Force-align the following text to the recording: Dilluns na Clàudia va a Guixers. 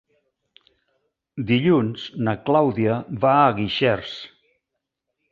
Dilluns 1.51 2.05
na 2.27 2.33
Clàudia 2.47 2.95
va 3.25 3.33
a 3.41 3.53
Guixers. 3.59 4.15